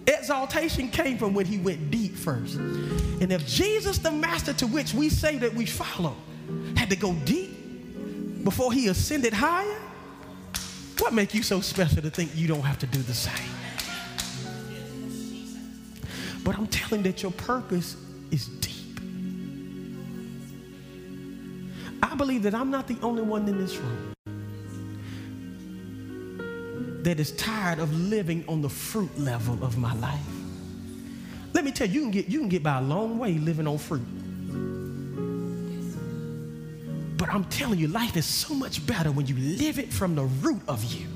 [0.07, 2.57] Exaltation came from when he went deep first.
[2.57, 6.17] And if Jesus, the master to which we say that we follow,
[6.77, 9.81] had to go deep before he ascended higher,
[10.99, 13.62] what make you so special to think you don't have to do the same?
[16.45, 17.97] But I'm telling that your purpose
[18.31, 19.01] is deep.
[22.03, 24.15] I believe that I'm not the only one in this room
[27.05, 30.21] that is tired of living on the fruit level of my life.
[31.53, 33.67] Let me tell you, you can get, you can get by a long way living
[33.67, 34.03] on fruit.
[37.19, 40.25] But I'm telling you, life is so much better when you live it from the
[40.25, 41.07] root of you.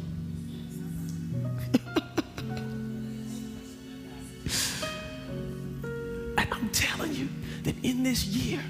[8.06, 8.60] This year,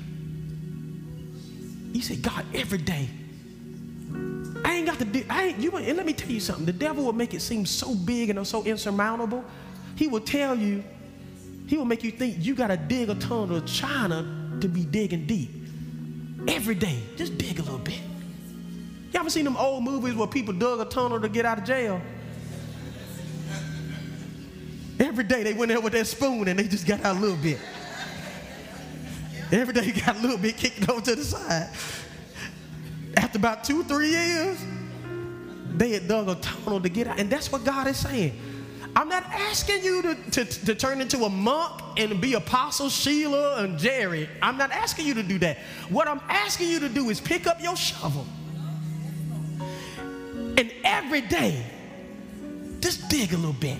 [1.93, 3.07] you say, God, every day,
[4.65, 6.65] I ain't got to do, I ain't, you, and let me tell you something.
[6.65, 9.45] The devil will make it seem so big and so insurmountable.
[9.95, 10.83] He will tell you,
[11.67, 14.87] he will make you think you got to dig a tunnel to China to be
[14.87, 15.51] digging deep.
[16.49, 18.01] Every day, just dig a little bit.
[19.13, 21.65] Y'all ever seen them old movies where people dug a tunnel to get out of
[21.65, 22.01] jail?
[24.99, 27.37] Every day they went there with that spoon and they just got out a little
[27.37, 27.59] bit.
[29.53, 31.71] Every day he got a little bit kicked over to the side.
[33.17, 34.59] After about two, three years,
[35.75, 37.19] they had dug a tunnel to get out.
[37.19, 38.39] And that's what God is saying.
[38.95, 43.63] I'm not asking you to, to, to, turn into a monk and be Apostle Sheila
[43.63, 44.27] and Jerry.
[44.41, 45.59] I'm not asking you to do that.
[45.91, 48.27] What I'm asking you to do is pick up your shovel
[50.57, 51.65] and every day
[52.81, 53.79] just dig a little bit.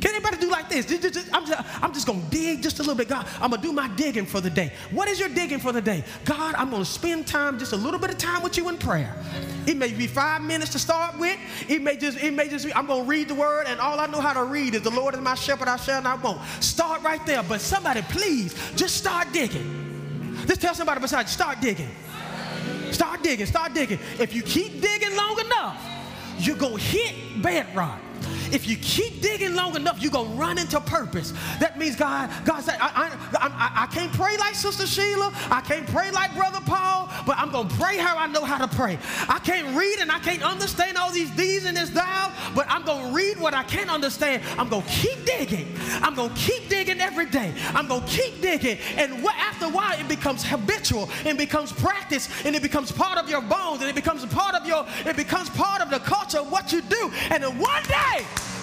[0.00, 0.86] Can anybody do like this?
[0.86, 3.08] Just, just, I'm just, I'm just going to dig just a little bit.
[3.08, 4.72] God, I'm going to do my digging for the day.
[4.92, 6.04] What is your digging for the day?
[6.24, 8.78] God, I'm going to spend time, just a little bit of time with you in
[8.78, 9.14] prayer.
[9.66, 11.38] It may be five minutes to start with.
[11.68, 13.98] It may just, it may just be, I'm going to read the word, and all
[13.98, 16.40] I know how to read is the Lord is my shepherd, I shall not want.
[16.60, 17.42] Start right there.
[17.42, 20.44] But somebody, please, just start digging.
[20.46, 21.90] Just tell somebody beside you, start digging.
[22.92, 23.98] Start digging, start digging.
[24.18, 25.84] If you keep digging long enough,
[26.38, 28.00] you're going to hit bedrock.
[28.52, 31.32] If you keep digging long enough, you're going to run into purpose.
[31.60, 35.32] That means God, God said, I, I, I, I can't pray like Sister Sheila.
[35.50, 38.64] I can't pray like Brother Paul, but I'm going to pray how I know how
[38.64, 38.98] to pray.
[39.28, 42.84] I can't read and I can't understand all these these and this thou, but I'm
[42.84, 44.42] going to read what I can't understand.
[44.58, 45.74] I'm going to keep digging.
[46.02, 47.52] I'm going to keep digging every day.
[47.74, 48.78] I'm going to keep digging.
[48.96, 53.18] And what, after a while, it becomes habitual and becomes practice and it becomes part
[53.18, 56.38] of your bones and it becomes part of your, it becomes part of the culture
[56.38, 57.10] of what you do.
[57.30, 58.07] And then one day,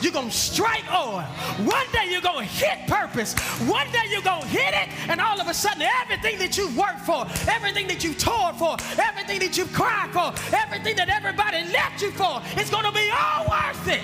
[0.01, 1.21] you're going to strike oil.
[1.63, 3.33] One day you're going to hit purpose.
[3.67, 6.77] One day you're going to hit it, and all of a sudden, everything that you've
[6.77, 11.63] worked for, everything that you've toiled for, everything that you've cried for, everything that everybody
[11.71, 14.01] left you for, it's going to be all worth it.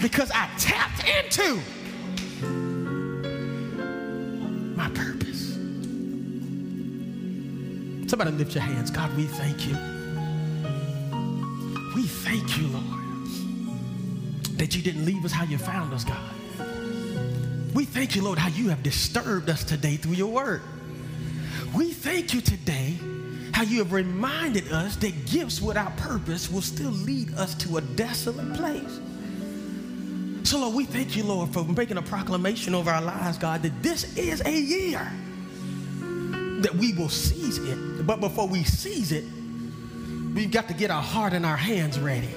[0.00, 1.60] Because I tapped into
[4.76, 5.54] my purpose.
[8.08, 8.92] Somebody lift your hands.
[8.92, 9.97] God, we thank you.
[11.98, 13.26] We thank you, Lord,
[14.56, 16.30] that you didn't leave us how you found us, God.
[17.74, 20.62] We thank you, Lord, how you have disturbed us today through your word.
[21.74, 22.94] We thank you today
[23.52, 27.80] how you have reminded us that gifts without purpose will still lead us to a
[27.80, 29.00] desolate place.
[30.44, 33.82] So, Lord, we thank you, Lord, for making a proclamation over our lives, God, that
[33.82, 35.04] this is a year
[36.60, 38.06] that we will seize it.
[38.06, 39.24] But before we seize it,
[40.34, 42.28] we've got to get our heart and our hands ready.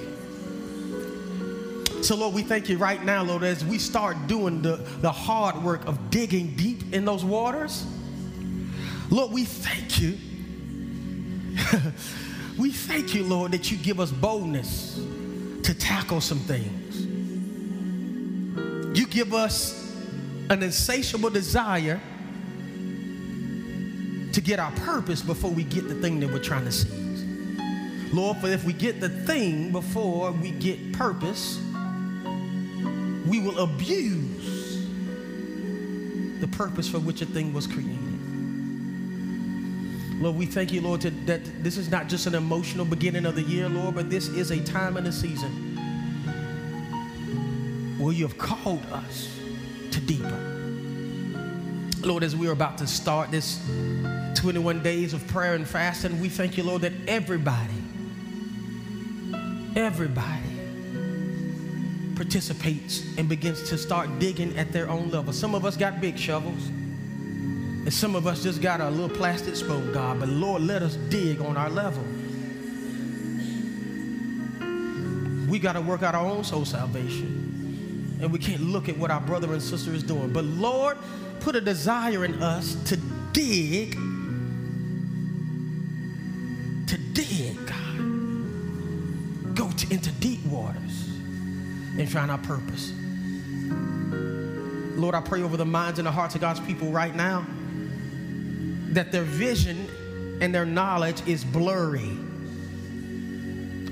[2.02, 5.62] So, Lord, we thank you right now, Lord, as we start doing the, the hard
[5.64, 7.86] work of digging deep in those waters.
[9.12, 10.18] Lord, we thank you.
[12.58, 14.96] we thank you, Lord, that you give us boldness
[15.64, 17.06] to tackle some things.
[18.98, 19.96] You give us
[20.50, 22.02] an insatiable desire
[24.34, 27.01] to get our purpose before we get the thing that we're trying to seize.
[28.14, 31.60] Lord, for if we get the thing before we get purpose,
[33.26, 34.88] we will abuse
[36.42, 37.98] the purpose for which a thing was created.
[40.22, 43.36] Lord, we thank you, Lord, to, that this is not just an emotional beginning of
[43.36, 45.72] the year, Lord, but this is a time and a season
[47.98, 49.36] where you have called us
[49.92, 50.38] to deeper.
[52.02, 53.60] Lord, as we are about to start this
[54.36, 57.81] 21 days of prayer and fasting, we thank you, Lord, that everybody,
[59.76, 60.60] everybody
[62.16, 65.34] participates and begins to start digging at their own level.
[65.34, 69.56] Some of us got big shovels, and some of us just got a little plastic
[69.56, 70.20] spoon, God.
[70.20, 72.04] But Lord, let us dig on our level.
[75.50, 77.40] We got to work out our own soul salvation.
[78.22, 80.32] And we can't look at what our brother and sister is doing.
[80.32, 80.98] But Lord,
[81.40, 82.98] put a desire in us to
[83.34, 83.98] dig,
[91.98, 92.94] and find our purpose.
[94.96, 97.46] Lord, I pray over the minds and the hearts of God's people right now
[98.90, 99.88] that their vision
[100.42, 102.18] and their knowledge is blurry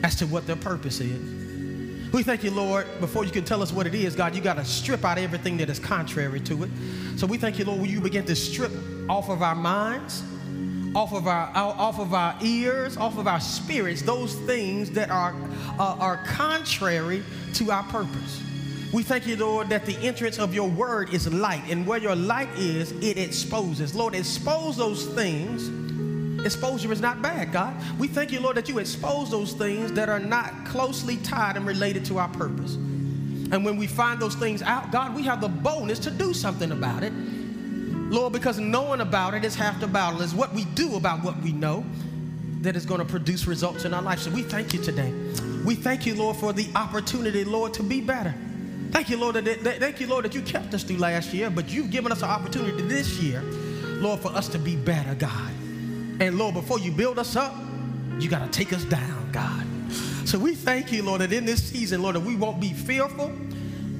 [0.04, 2.12] as to what their purpose is.
[2.12, 4.58] We thank you, Lord, before you can tell us what it is, God, you got
[4.58, 6.70] to strip out everything that is contrary to it.
[7.18, 8.72] So we thank you, Lord, when you begin to strip
[9.08, 10.24] off of our minds,
[10.96, 15.36] off of our off of our ears, off of our spirits, those things that are
[15.80, 17.24] uh, are contrary
[17.56, 18.44] to our purpose.
[18.92, 22.16] We thank you, Lord, that the entrance of your word is light, and where your
[22.16, 23.94] light is, it exposes.
[23.94, 25.70] Lord, expose those things
[26.46, 27.76] Exposure is not bad, God.
[27.98, 31.66] We thank you, Lord, that you expose those things that are not closely tied and
[31.66, 32.76] related to our purpose.
[32.76, 36.72] And when we find those things out, God, we have the boldness to do something
[36.72, 37.12] about it.
[38.10, 40.22] Lord, because knowing about it is half the battle.
[40.22, 41.86] It's what we do about what we know
[42.62, 44.20] that is going to produce results in our life.
[44.20, 45.14] So we thank you today.
[45.64, 48.34] We thank you, Lord, for the opportunity, Lord, to be better.
[48.92, 51.50] Thank you, Lord, that, that, thank you, Lord, that you kept us through last year,
[51.50, 53.42] but you've given us an opportunity this year,
[54.02, 55.52] Lord, for us to be better, God.
[56.20, 57.56] And Lord, before you build us up,
[58.20, 59.66] you got to take us down, God.
[60.28, 63.32] So we thank you, Lord, that in this season, Lord, that we won't be fearful,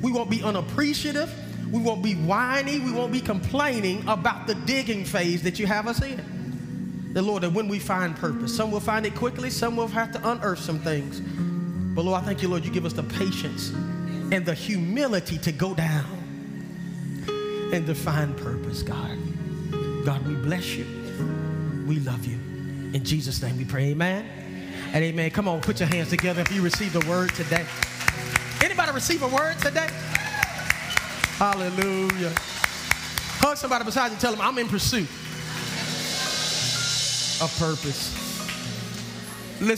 [0.02, 1.32] we won't be unappreciative,
[1.72, 5.88] we won't be whiny, we won't be complaining about the digging phase that you have
[5.88, 7.14] us in.
[7.14, 10.12] The Lord, that when we find purpose, some will find it quickly, some will have
[10.14, 11.20] to unearth some things.
[11.20, 13.70] But Lord, I thank you, Lord, you give us the patience
[14.32, 16.06] and the humility to go down
[17.74, 19.18] and to find purpose, God.
[20.06, 20.86] God, we bless you.
[21.88, 22.38] We love you.
[22.94, 24.28] In Jesus' name we pray, amen.
[24.94, 25.30] And amen.
[25.32, 27.66] Come on, put your hands together if you received a word today.
[28.64, 29.90] Anybody receive a word today?
[31.40, 32.34] Hallelujah.
[33.40, 35.08] Hug somebody beside you tell them, I'm in pursuit
[37.42, 38.12] of purpose.
[39.62, 39.78] Listen.